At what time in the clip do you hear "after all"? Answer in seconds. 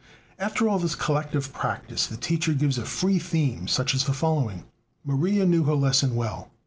0.39-0.79